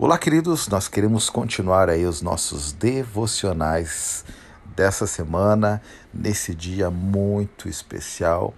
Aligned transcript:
Olá, 0.00 0.16
queridos, 0.16 0.68
nós 0.68 0.86
queremos 0.86 1.28
continuar 1.28 1.90
aí 1.90 2.06
os 2.06 2.22
nossos 2.22 2.70
devocionais 2.70 4.24
dessa 4.76 5.08
semana, 5.08 5.82
nesse 6.14 6.54
dia 6.54 6.88
muito 6.88 7.68
especial. 7.68 8.54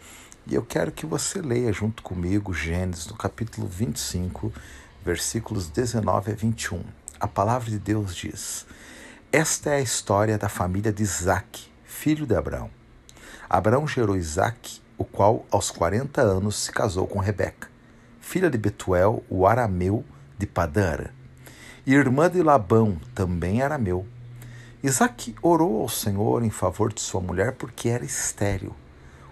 E 0.47 0.55
eu 0.55 0.63
quero 0.63 0.93
que 0.93 1.07
você 1.07 1.41
leia 1.41 1.73
junto 1.73 2.03
comigo 2.03 2.53
Gênesis, 2.53 3.07
no 3.07 3.17
capítulo 3.17 3.67
25, 3.67 4.53
versículos 5.03 5.71
19 5.71 6.31
a 6.33 6.35
21. 6.35 6.85
A 7.19 7.27
palavra 7.27 7.71
de 7.71 7.79
Deus 7.79 8.15
diz: 8.15 8.67
Esta 9.33 9.71
é 9.71 9.77
a 9.77 9.81
história 9.81 10.37
da 10.37 10.51
família 10.51 10.93
de 10.93 11.03
Isaac, 11.03 11.73
filho 11.85 12.27
de 12.27 12.35
Abraão. 12.35 12.69
Abraão 13.49 13.89
gerou 13.89 14.15
Isaac, 14.15 14.83
o 14.99 15.07
qual 15.07 15.47
aos 15.51 15.71
40 15.71 16.21
anos 16.21 16.57
se 16.57 16.71
casou 16.71 17.07
com 17.07 17.19
Rebeca, 17.19 17.71
filha 18.21 18.51
de 18.51 18.59
Betuel, 18.59 19.25
o 19.31 19.47
arameu 19.47 20.05
de 20.37 20.47
Padara 20.47 21.19
irmã 21.95 22.31
de 22.31 22.43
Labão, 22.43 22.99
também 23.15 23.63
arameu. 23.63 24.07
Isaac 24.83 25.35
orou 25.43 25.83
ao 25.83 25.89
Senhor 25.89 26.43
em 26.43 26.51
favor 26.51 26.93
de 26.93 27.01
sua 27.01 27.21
mulher 27.21 27.53
porque 27.53 27.89
era 27.89 28.05
estéril. 28.05 28.75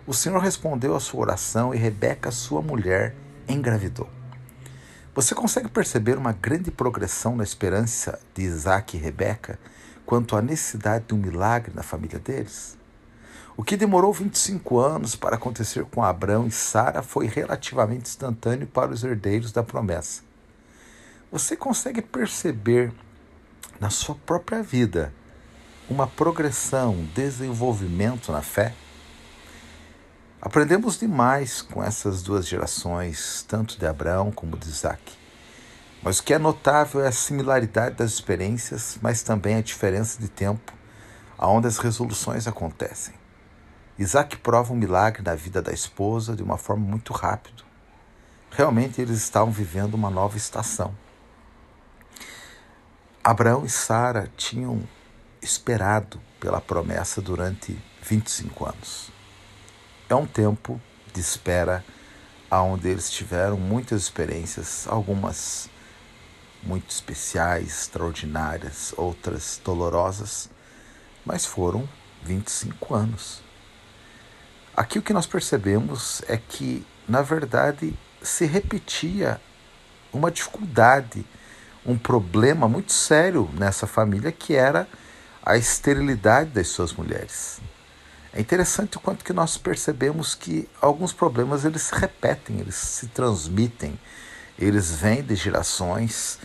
O 0.06 0.14
Senhor 0.14 0.38
respondeu 0.38 0.96
à 0.96 1.00
sua 1.00 1.20
oração 1.20 1.74
e 1.74 1.78
Rebeca, 1.78 2.30
sua 2.30 2.62
mulher, 2.62 3.14
engravidou. 3.48 4.08
Você 5.14 5.34
consegue 5.34 5.68
perceber 5.68 6.16
uma 6.16 6.32
grande 6.32 6.70
progressão 6.70 7.34
na 7.34 7.42
esperança 7.42 8.18
de 8.34 8.42
Isaac 8.42 8.96
e 8.96 9.00
Rebeca 9.00 9.58
quanto 10.06 10.36
à 10.36 10.40
necessidade 10.40 11.06
de 11.08 11.14
um 11.14 11.18
milagre 11.18 11.72
na 11.74 11.82
família 11.82 12.18
deles? 12.18 12.78
O 13.56 13.64
que 13.64 13.76
demorou 13.76 14.12
25 14.12 14.78
anos 14.78 15.16
para 15.16 15.34
acontecer 15.34 15.84
com 15.86 16.04
Abraão 16.04 16.46
e 16.46 16.50
Sara 16.50 17.02
foi 17.02 17.26
relativamente 17.26 18.06
instantâneo 18.06 18.66
para 18.66 18.92
os 18.92 19.02
herdeiros 19.02 19.50
da 19.50 19.62
promessa. 19.62 20.27
Você 21.30 21.54
consegue 21.54 22.00
perceber 22.00 22.90
na 23.78 23.90
sua 23.90 24.14
própria 24.14 24.62
vida 24.62 25.12
uma 25.86 26.06
progressão, 26.06 26.94
um 26.94 27.04
desenvolvimento 27.04 28.32
na 28.32 28.40
fé? 28.40 28.74
Aprendemos 30.40 30.98
demais 30.98 31.60
com 31.60 31.84
essas 31.84 32.22
duas 32.22 32.48
gerações, 32.48 33.44
tanto 33.46 33.78
de 33.78 33.84
Abraão 33.84 34.32
como 34.32 34.56
de 34.56 34.70
Isaac. 34.70 35.02
Mas 36.02 36.18
o 36.18 36.22
que 36.22 36.32
é 36.32 36.38
notável 36.38 37.02
é 37.04 37.08
a 37.08 37.12
similaridade 37.12 37.96
das 37.96 38.12
experiências, 38.12 38.98
mas 39.02 39.22
também 39.22 39.56
a 39.56 39.60
diferença 39.60 40.18
de 40.18 40.28
tempo 40.28 40.72
aonde 41.36 41.66
as 41.66 41.76
resoluções 41.76 42.48
acontecem. 42.48 43.12
Isaac 43.98 44.38
prova 44.38 44.72
um 44.72 44.76
milagre 44.76 45.22
na 45.22 45.34
vida 45.34 45.60
da 45.60 45.72
esposa 45.72 46.34
de 46.34 46.42
uma 46.42 46.56
forma 46.56 46.86
muito 46.86 47.12
rápida. 47.12 47.64
Realmente 48.50 49.02
eles 49.02 49.18
estavam 49.18 49.52
vivendo 49.52 49.92
uma 49.92 50.08
nova 50.08 50.38
estação. 50.38 50.94
Abraão 53.28 53.66
e 53.66 53.68
Sara 53.68 54.32
tinham 54.38 54.82
esperado 55.42 56.18
pela 56.40 56.62
promessa 56.62 57.20
durante 57.20 57.78
25 58.00 58.64
anos. 58.64 59.10
É 60.08 60.14
um 60.14 60.24
tempo 60.24 60.80
de 61.12 61.20
espera 61.20 61.84
onde 62.50 62.88
eles 62.88 63.10
tiveram 63.10 63.58
muitas 63.58 64.04
experiências, 64.04 64.88
algumas 64.88 65.68
muito 66.62 66.88
especiais, 66.88 67.80
extraordinárias, 67.82 68.94
outras 68.96 69.60
dolorosas, 69.62 70.48
mas 71.22 71.44
foram 71.44 71.86
25 72.22 72.94
anos. 72.94 73.42
Aqui 74.74 74.98
o 74.98 75.02
que 75.02 75.12
nós 75.12 75.26
percebemos 75.26 76.22
é 76.26 76.38
que, 76.38 76.82
na 77.06 77.20
verdade, 77.20 77.94
se 78.22 78.46
repetia 78.46 79.38
uma 80.14 80.30
dificuldade 80.30 81.26
um 81.88 81.96
problema 81.96 82.68
muito 82.68 82.92
sério 82.92 83.48
nessa 83.54 83.86
família 83.86 84.30
que 84.30 84.54
era 84.54 84.86
a 85.42 85.56
esterilidade 85.56 86.50
das 86.50 86.68
suas 86.68 86.92
mulheres. 86.92 87.60
É 88.30 88.40
interessante 88.40 88.98
o 88.98 89.00
quanto 89.00 89.24
que 89.24 89.32
nós 89.32 89.56
percebemos 89.56 90.34
que 90.34 90.68
alguns 90.82 91.14
problemas 91.14 91.64
eles 91.64 91.82
se 91.82 91.94
repetem, 91.94 92.60
eles 92.60 92.74
se 92.74 93.06
transmitem, 93.06 93.98
eles 94.58 94.94
vêm 94.96 95.22
de 95.22 95.34
gerações, 95.34 96.38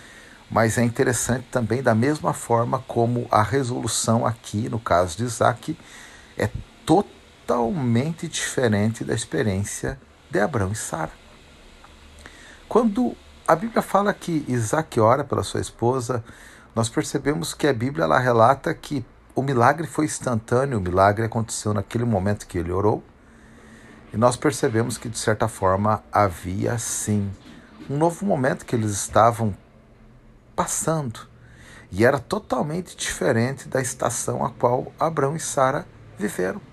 mas 0.50 0.78
é 0.78 0.84
interessante 0.84 1.46
também 1.52 1.84
da 1.84 1.94
mesma 1.94 2.32
forma 2.32 2.80
como 2.88 3.28
a 3.30 3.44
resolução 3.44 4.26
aqui, 4.26 4.70
no 4.70 4.80
caso 4.80 5.18
de 5.18 5.26
Isaac, 5.26 5.78
é 6.38 6.50
totalmente 6.86 8.30
diferente 8.30 9.04
da 9.04 9.14
experiência 9.14 10.00
de 10.32 10.40
Abraão 10.40 10.72
e 10.72 10.76
Sara. 10.76 11.12
Quando 12.70 13.16
a 13.48 13.56
Bíblia 13.56 13.82
fala 13.82 14.14
que 14.14 14.46
Isaac 14.48 15.00
ora 15.00 15.24
pela 15.24 15.44
sua 15.44 15.60
esposa. 15.60 16.24
Nós 16.76 16.90
percebemos 16.90 17.54
que 17.54 17.68
a 17.68 17.74
Bíblia 17.74 18.06
ela 18.06 18.18
relata 18.18 18.74
que 18.74 19.06
o 19.36 19.42
milagre 19.42 19.86
foi 19.86 20.06
instantâneo, 20.06 20.78
o 20.78 20.82
milagre 20.82 21.26
aconteceu 21.26 21.74
naquele 21.74 22.06
momento 22.06 22.48
que 22.48 22.58
ele 22.58 22.72
orou. 22.72 23.04
E 24.14 24.18
nós 24.18 24.38
percebemos 24.38 24.98
que, 24.98 25.10
de 25.10 25.18
certa 25.18 25.48
forma, 25.48 26.04
havia 26.12 26.78
sim 26.78 27.32
um 27.90 27.98
novo 27.98 28.26
momento 28.26 28.66
que 28.66 28.76
eles 28.76 28.92
estavam 28.92 29.56
passando. 30.56 31.22
E 31.92 32.06
era 32.06 32.20
totalmente 32.20 32.96
diferente 32.96 33.68
da 33.68 33.82
estação 33.82 34.46
a 34.46 34.52
qual 34.52 34.92
Abraão 35.00 35.36
e 35.36 35.40
Sara 35.40 35.86
viveram. 36.18 36.73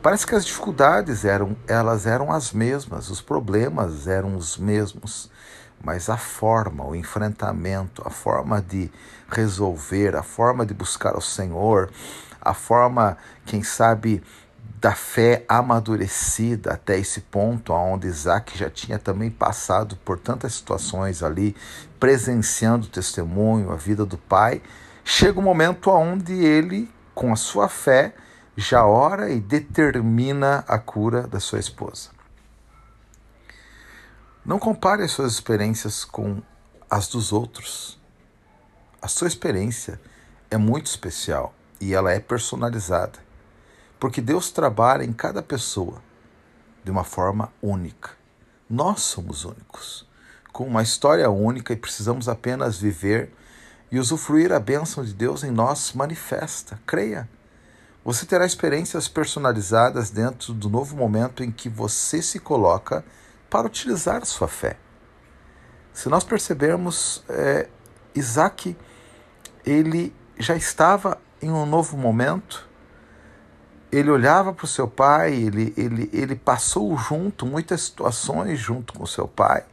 Parece 0.00 0.24
que 0.24 0.34
as 0.34 0.46
dificuldades 0.46 1.24
eram, 1.24 1.56
elas 1.66 2.06
eram 2.06 2.30
as 2.30 2.52
mesmas, 2.52 3.10
os 3.10 3.20
problemas 3.20 4.06
eram 4.06 4.36
os 4.36 4.56
mesmos, 4.56 5.28
mas 5.82 6.08
a 6.08 6.16
forma, 6.16 6.84
o 6.84 6.94
enfrentamento, 6.94 8.02
a 8.06 8.10
forma 8.10 8.62
de 8.62 8.90
resolver, 9.28 10.14
a 10.14 10.22
forma 10.22 10.64
de 10.64 10.72
buscar 10.72 11.16
o 11.16 11.20
Senhor, 11.20 11.90
a 12.40 12.54
forma, 12.54 13.18
quem 13.44 13.64
sabe, 13.64 14.22
da 14.80 14.94
fé 14.94 15.44
amadurecida 15.48 16.74
até 16.74 16.96
esse 16.96 17.20
ponto, 17.22 17.72
onde 17.72 18.06
Isaac 18.06 18.56
já 18.56 18.70
tinha 18.70 19.00
também 19.00 19.28
passado 19.28 19.96
por 20.04 20.16
tantas 20.16 20.54
situações 20.54 21.24
ali, 21.24 21.56
presenciando 21.98 22.86
o 22.86 22.90
testemunho, 22.90 23.72
a 23.72 23.76
vida 23.76 24.06
do 24.06 24.16
pai, 24.16 24.62
chega 25.04 25.40
um 25.40 25.42
momento 25.42 25.90
onde 25.90 26.34
ele, 26.34 26.88
com 27.12 27.32
a 27.32 27.36
sua 27.36 27.68
fé, 27.68 28.14
já 28.60 28.84
ora 28.84 29.30
e 29.30 29.40
determina 29.40 30.64
a 30.66 30.80
cura 30.80 31.28
da 31.28 31.38
sua 31.38 31.60
esposa. 31.60 32.10
Não 34.44 34.58
compare 34.58 35.04
as 35.04 35.12
suas 35.12 35.32
experiências 35.34 36.04
com 36.04 36.42
as 36.90 37.06
dos 37.06 37.32
outros. 37.32 38.00
A 39.00 39.06
sua 39.06 39.28
experiência 39.28 40.00
é 40.50 40.56
muito 40.56 40.86
especial 40.86 41.54
e 41.80 41.94
ela 41.94 42.12
é 42.12 42.18
personalizada, 42.18 43.20
porque 44.00 44.20
Deus 44.20 44.50
trabalha 44.50 45.04
em 45.04 45.12
cada 45.12 45.40
pessoa 45.40 46.02
de 46.82 46.90
uma 46.90 47.04
forma 47.04 47.52
única. 47.62 48.10
Nós 48.68 49.02
somos 49.02 49.44
únicos, 49.44 50.04
com 50.52 50.66
uma 50.66 50.82
história 50.82 51.30
única 51.30 51.72
e 51.72 51.76
precisamos 51.76 52.28
apenas 52.28 52.76
viver 52.76 53.32
e 53.88 54.00
usufruir 54.00 54.52
a 54.52 54.58
bênção 54.58 55.04
de 55.04 55.14
Deus 55.14 55.44
em 55.44 55.52
nós 55.52 55.92
manifesta. 55.92 56.80
Creia. 56.84 57.37
Você 58.08 58.24
terá 58.24 58.46
experiências 58.46 59.06
personalizadas 59.06 60.08
dentro 60.08 60.54
do 60.54 60.70
novo 60.70 60.96
momento 60.96 61.44
em 61.44 61.50
que 61.50 61.68
você 61.68 62.22
se 62.22 62.38
coloca 62.38 63.04
para 63.50 63.66
utilizar 63.66 64.24
sua 64.24 64.48
fé. 64.48 64.78
Se 65.92 66.08
nós 66.08 66.24
percebermos, 66.24 67.22
é, 67.28 67.68
Isaac, 68.14 68.74
ele 69.62 70.16
já 70.38 70.56
estava 70.56 71.18
em 71.42 71.50
um 71.50 71.66
novo 71.66 71.98
momento, 71.98 72.66
ele 73.92 74.10
olhava 74.10 74.54
para 74.54 74.64
o 74.64 74.68
seu 74.68 74.88
pai, 74.88 75.34
ele, 75.34 75.74
ele, 75.76 76.08
ele 76.10 76.34
passou 76.34 76.96
junto 76.96 77.44
muitas 77.44 77.82
situações 77.82 78.58
junto 78.58 78.94
com 78.94 79.04
seu 79.04 79.28
pai, 79.28 79.66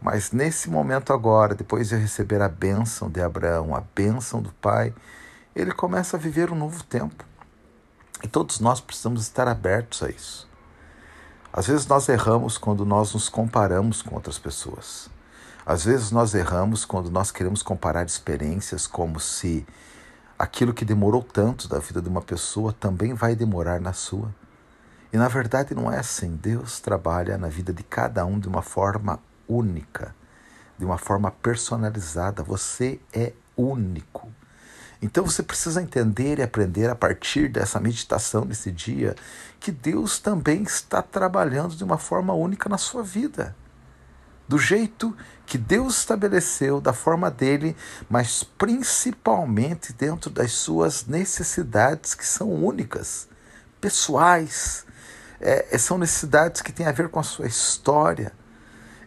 mas 0.00 0.30
nesse 0.30 0.70
momento 0.70 1.12
agora, 1.12 1.52
depois 1.52 1.88
de 1.88 1.96
receber 1.96 2.40
a 2.40 2.48
bênção 2.48 3.10
de 3.10 3.20
Abraão, 3.20 3.74
a 3.74 3.80
bênção 3.80 4.40
do 4.40 4.52
pai, 4.52 4.94
ele 5.52 5.72
começa 5.72 6.16
a 6.16 6.20
viver 6.20 6.52
um 6.52 6.56
novo 6.56 6.84
tempo. 6.84 7.26
E 8.26 8.28
todos 8.28 8.58
nós 8.58 8.80
precisamos 8.80 9.22
estar 9.22 9.46
abertos 9.46 10.02
a 10.02 10.10
isso. 10.10 10.48
Às 11.52 11.68
vezes 11.68 11.86
nós 11.86 12.08
erramos 12.08 12.58
quando 12.58 12.84
nós 12.84 13.14
nos 13.14 13.28
comparamos 13.28 14.02
com 14.02 14.16
outras 14.16 14.36
pessoas. 14.36 15.08
Às 15.64 15.84
vezes 15.84 16.10
nós 16.10 16.34
erramos 16.34 16.84
quando 16.84 17.08
nós 17.08 17.30
queremos 17.30 17.62
comparar 17.62 18.04
experiências 18.04 18.84
como 18.84 19.20
se 19.20 19.64
aquilo 20.36 20.74
que 20.74 20.84
demorou 20.84 21.22
tanto 21.22 21.68
da 21.68 21.78
vida 21.78 22.02
de 22.02 22.08
uma 22.08 22.20
pessoa 22.20 22.72
também 22.72 23.14
vai 23.14 23.36
demorar 23.36 23.80
na 23.80 23.92
sua. 23.92 24.34
E 25.12 25.16
na 25.16 25.28
verdade 25.28 25.72
não 25.72 25.92
é 25.92 26.00
assim. 26.00 26.34
Deus 26.34 26.80
trabalha 26.80 27.38
na 27.38 27.46
vida 27.46 27.72
de 27.72 27.84
cada 27.84 28.26
um 28.26 28.40
de 28.40 28.48
uma 28.48 28.60
forma 28.60 29.20
única, 29.46 30.12
de 30.76 30.84
uma 30.84 30.98
forma 30.98 31.30
personalizada. 31.30 32.42
Você 32.42 32.98
é 33.12 33.34
único. 33.56 34.28
Então 35.00 35.24
você 35.24 35.42
precisa 35.42 35.82
entender 35.82 36.38
e 36.38 36.42
aprender 36.42 36.88
a 36.88 36.94
partir 36.94 37.48
dessa 37.48 37.78
meditação 37.78 38.44
nesse 38.44 38.72
dia 38.72 39.14
que 39.60 39.70
Deus 39.70 40.18
também 40.18 40.62
está 40.62 41.02
trabalhando 41.02 41.76
de 41.76 41.84
uma 41.84 41.98
forma 41.98 42.32
única 42.32 42.68
na 42.68 42.78
sua 42.78 43.02
vida. 43.02 43.54
do 44.48 44.58
jeito 44.58 45.16
que 45.44 45.58
Deus 45.58 45.98
estabeleceu, 45.98 46.80
da 46.80 46.92
forma 46.92 47.30
dele, 47.30 47.76
mas 48.08 48.42
principalmente 48.44 49.92
dentro 49.92 50.30
das 50.30 50.52
suas 50.52 51.06
necessidades 51.06 52.14
que 52.14 52.24
são 52.24 52.52
únicas, 52.52 53.28
pessoais. 53.80 54.84
É, 55.40 55.76
são 55.78 55.98
necessidades 55.98 56.62
que 56.62 56.72
têm 56.72 56.86
a 56.86 56.92
ver 56.92 57.08
com 57.08 57.20
a 57.20 57.22
sua 57.22 57.46
história. 57.46 58.32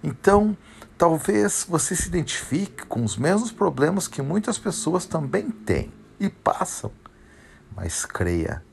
Então, 0.03 0.55
talvez 0.97 1.65
você 1.67 1.95
se 1.95 2.07
identifique 2.07 2.85
com 2.85 3.03
os 3.03 3.17
mesmos 3.17 3.51
problemas 3.51 4.07
que 4.07 4.21
muitas 4.21 4.57
pessoas 4.57 5.05
também 5.05 5.49
têm 5.49 5.91
e 6.19 6.29
passam, 6.29 6.91
mas 7.75 8.05
creia, 8.05 8.63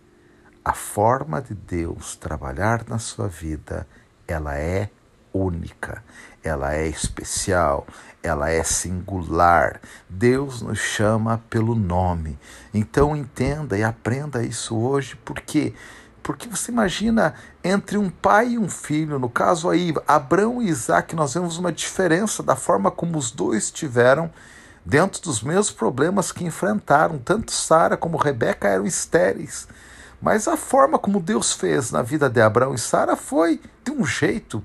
a 0.65 0.73
forma 0.73 1.41
de 1.41 1.55
Deus 1.55 2.17
trabalhar 2.17 2.85
na 2.89 2.99
sua 2.99 3.29
vida, 3.29 3.87
ela 4.27 4.57
é 4.57 4.91
única, 5.33 6.03
ela 6.43 6.75
é 6.75 6.89
especial, 6.89 7.87
ela 8.23 8.51
é 8.51 8.63
singular. 8.63 9.81
Deus 10.09 10.63
nos 10.63 10.79
chama 10.79 11.43
pelo 11.51 11.75
nome. 11.75 12.39
Então 12.73 13.15
entenda 13.15 13.77
e 13.79 13.85
aprenda 13.85 14.43
isso 14.43 14.77
hoje, 14.77 15.17
porque 15.25 15.75
porque 16.27 16.49
você 16.49 16.73
imagina 16.73 17.35
entre 17.63 17.97
um 17.97 18.11
pai 18.11 18.55
e 18.55 18.59
um 18.59 18.69
filho, 18.69 19.17
no 19.17 19.31
caso 19.31 19.71
aí, 19.71 19.95
Abraão 20.09 20.61
e 20.61 20.69
Isaac, 20.69 21.15
nós 21.15 21.35
vemos 21.35 21.57
uma 21.57 21.71
diferença 21.71 22.43
da 22.43 22.57
forma 22.57 22.91
como 22.91 23.17
os 23.17 23.31
dois 23.31 23.71
tiveram 23.71 24.29
dentro 24.85 25.23
dos 25.23 25.41
mesmos 25.41 25.71
problemas 25.71 26.33
que 26.33 26.45
enfrentaram. 26.45 27.17
Tanto 27.17 27.53
Sara 27.53 27.97
como 27.97 28.17
Rebeca 28.17 28.67
eram 28.67 28.85
estéreis. 28.85 29.69
Mas 30.21 30.49
a 30.49 30.57
forma 30.57 30.99
como 30.99 31.21
Deus 31.21 31.53
fez 31.53 31.93
na 31.93 32.03
vida 32.03 32.29
de 32.29 32.41
Abraão 32.41 32.75
e 32.75 32.79
Sara 32.79 33.15
foi 33.15 33.61
de 33.85 33.93
um 33.93 34.05
jeito. 34.05 34.65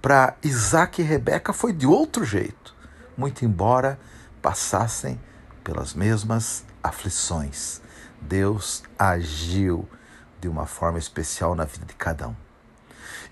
Para 0.00 0.36
Isaac 0.42 1.02
e 1.02 1.04
Rebeca 1.04 1.52
foi 1.52 1.74
de 1.74 1.86
outro 1.86 2.24
jeito, 2.24 2.74
muito 3.14 3.44
embora 3.44 4.00
passassem 4.40 5.20
pelas 5.62 5.92
mesmas 5.92 6.64
aflições. 6.82 7.82
Deus 8.22 8.82
agiu 8.98 9.86
de 10.44 10.48
uma 10.48 10.66
forma 10.66 10.98
especial 10.98 11.54
na 11.54 11.64
vida 11.64 11.86
de 11.86 11.94
cada 11.94 12.28
um. 12.28 12.36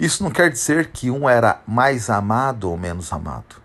Isso 0.00 0.22
não 0.22 0.30
quer 0.30 0.50
dizer 0.50 0.90
que 0.90 1.10
um 1.10 1.28
era 1.28 1.60
mais 1.66 2.08
amado 2.08 2.70
ou 2.70 2.78
menos 2.78 3.12
amado. 3.12 3.56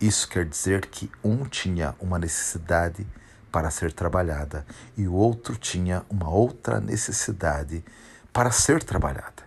Isso 0.00 0.26
quer 0.26 0.46
dizer 0.46 0.86
que 0.86 1.12
um 1.22 1.44
tinha 1.44 1.94
uma 2.00 2.18
necessidade 2.18 3.06
para 3.52 3.70
ser 3.70 3.92
trabalhada 3.92 4.64
e 4.96 5.06
o 5.06 5.12
outro 5.12 5.54
tinha 5.54 6.02
uma 6.08 6.30
outra 6.30 6.80
necessidade 6.80 7.84
para 8.32 8.50
ser 8.50 8.82
trabalhada. 8.82 9.44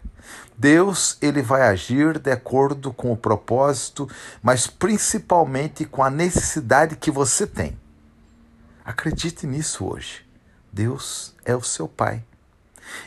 Deus, 0.56 1.18
ele 1.20 1.42
vai 1.42 1.64
agir 1.64 2.20
de 2.20 2.32
acordo 2.32 2.94
com 2.94 3.12
o 3.12 3.18
propósito, 3.18 4.08
mas 4.44 4.68
principalmente 4.68 5.84
com 5.84 6.04
a 6.04 6.12
necessidade 6.12 6.96
que 6.96 7.10
você 7.10 7.48
tem. 7.48 7.76
Acredite 8.86 9.48
nisso 9.48 9.84
hoje. 9.84 10.24
Deus 10.72 11.36
é 11.44 11.56
o 11.56 11.64
seu 11.64 11.88
pai. 11.88 12.24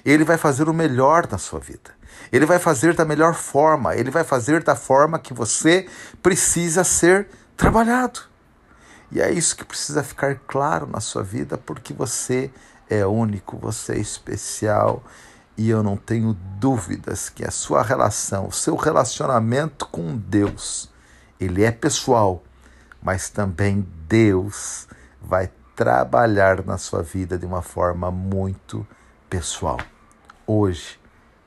Ele 0.04 0.24
vai 0.24 0.36
fazer 0.36 0.68
o 0.68 0.74
melhor 0.74 1.26
na 1.30 1.38
sua 1.38 1.60
vida. 1.60 1.90
Ele 2.32 2.46
vai 2.46 2.58
fazer 2.58 2.94
da 2.94 3.04
melhor 3.04 3.34
forma, 3.34 3.96
ele 3.96 4.10
vai 4.10 4.24
fazer 4.24 4.62
da 4.62 4.76
forma 4.76 5.18
que 5.18 5.34
você 5.34 5.86
precisa 6.22 6.84
ser 6.84 7.28
trabalhado. 7.56 8.20
E 9.12 9.20
é 9.20 9.30
isso 9.30 9.56
que 9.56 9.64
precisa 9.64 10.02
ficar 10.02 10.36
claro 10.46 10.86
na 10.86 11.00
sua 11.00 11.22
vida, 11.22 11.58
porque 11.58 11.92
você 11.92 12.50
é 12.88 13.04
único, 13.04 13.56
você 13.56 13.94
é 13.94 13.98
especial. 13.98 15.02
E 15.56 15.68
eu 15.68 15.82
não 15.82 15.96
tenho 15.96 16.32
dúvidas 16.58 17.28
que 17.28 17.44
a 17.44 17.50
sua 17.50 17.82
relação, 17.82 18.46
o 18.46 18.52
seu 18.52 18.76
relacionamento 18.76 19.86
com 19.88 20.16
Deus, 20.16 20.88
ele 21.40 21.64
é 21.64 21.70
pessoal, 21.70 22.42
mas 23.02 23.28
também 23.28 23.86
Deus 24.08 24.86
vai 25.20 25.50
trabalhar 25.74 26.64
na 26.64 26.78
sua 26.78 27.02
vida 27.02 27.36
de 27.36 27.46
uma 27.46 27.62
forma 27.62 28.10
muito 28.10 28.86
pessoal. 29.30 29.78
Hoje, 30.44 30.98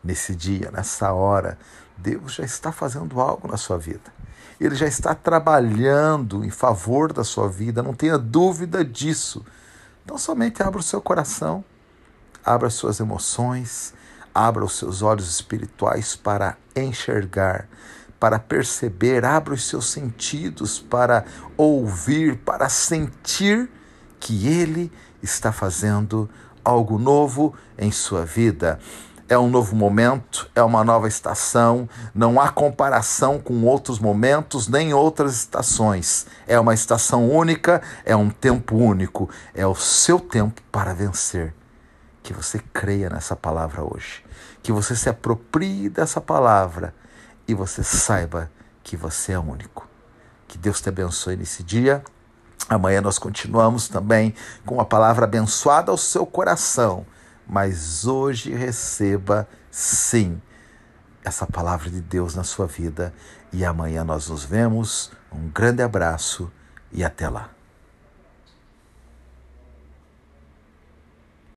nesse 0.02 0.34
dia, 0.34 0.72
nessa 0.72 1.12
hora, 1.12 1.60
Deus 1.98 2.36
já 2.36 2.46
está 2.46 2.72
fazendo 2.72 3.20
algo 3.20 3.48
na 3.50 3.58
sua 3.58 3.78
vida. 3.78 4.12
Ele 4.60 4.74
já 4.74 4.88
está 4.88 5.14
trabalhando 5.14 6.46
em 6.46 6.50
favor 6.50 7.12
da 7.12 7.24
sua 7.24 7.50
vida, 7.50 7.84
não 7.84 7.94
tenha 7.94 8.18
dúvida 8.18 8.84
disso. 8.86 9.46
Então, 10.04 10.18
somente 10.18 10.64
abra 10.64 10.80
o 10.80 10.84
seu 10.84 11.02
coração, 11.02 11.64
abra 12.44 12.68
as 12.68 12.74
suas 12.74 13.02
emoções, 13.02 13.94
abra 14.34 14.64
os 14.64 14.78
seus 14.78 15.02
olhos 15.02 15.30
espirituais 15.30 16.16
para 16.16 16.58
enxergar, 16.76 17.68
para 18.20 18.40
perceber, 18.40 19.26
abra 19.26 19.54
os 19.54 19.68
seus 19.68 19.90
sentidos 19.90 20.80
para 20.80 21.26
ouvir, 21.58 22.38
para 22.38 22.70
sentir 22.70 23.70
que 24.20 24.48
Ele 24.48 24.90
está 25.22 25.52
fazendo 25.52 26.30
algo 26.64 26.98
novo 26.98 27.54
em 27.78 27.92
sua 27.92 28.26
vida. 28.26 28.80
É 29.28 29.38
um 29.38 29.50
novo 29.50 29.76
momento, 29.76 30.50
é 30.54 30.62
uma 30.62 30.84
nova 30.84 31.08
estação, 31.08 31.88
não 32.14 32.40
há 32.40 32.50
comparação 32.50 33.40
com 33.40 33.64
outros 33.64 33.98
momentos 33.98 34.68
nem 34.68 34.94
outras 34.94 35.34
estações. 35.36 36.28
É 36.46 36.60
uma 36.60 36.74
estação 36.74 37.30
única, 37.30 37.82
é 38.06 38.16
um 38.16 38.30
tempo 38.30 38.76
único, 38.76 39.30
é 39.54 39.66
o 39.66 39.76
seu 39.76 40.20
tempo 40.20 40.62
para 40.72 40.94
vencer. 40.94 41.54
Que 42.22 42.34
você 42.34 42.60
creia 42.72 43.10
nessa 43.10 43.36
palavra 43.36 43.84
hoje, 43.84 44.24
que 44.62 44.72
você 44.72 44.96
se 44.96 45.10
aproprie 45.10 45.90
dessa 45.90 46.22
palavra 46.22 46.94
e 47.48 47.54
você 47.54 47.84
saiba 47.84 48.52
que 48.84 48.96
você 48.96 49.32
é 49.32 49.40
único. 49.40 49.88
Que 50.48 50.58
Deus 50.58 50.80
te 50.80 50.90
abençoe 50.90 51.36
nesse 51.36 51.64
dia 51.64 52.04
Amanhã 52.70 53.02
nós 53.02 53.20
continuamos 53.20 53.88
também 53.88 54.34
com 54.66 54.80
a 54.80 54.86
palavra 54.86 55.26
abençoada 55.26 55.92
ao 55.92 55.98
seu 55.98 56.26
coração, 56.26 57.06
mas 57.48 58.08
hoje 58.08 58.54
receba 58.54 59.48
sim 59.70 60.42
essa 61.24 61.46
palavra 61.46 61.90
de 61.90 62.02
Deus 62.02 62.36
na 62.36 62.44
sua 62.44 62.68
vida 62.68 63.14
e 63.52 63.64
amanhã 63.64 64.04
nós 64.04 64.30
nos 64.30 64.44
vemos. 64.44 65.12
Um 65.32 65.50
grande 65.50 65.82
abraço 65.82 66.52
e 66.92 67.04
até 67.04 67.30
lá. 67.30 67.53